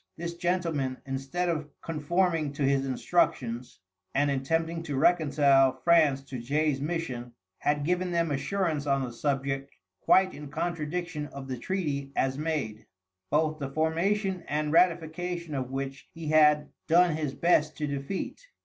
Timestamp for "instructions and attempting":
2.87-4.81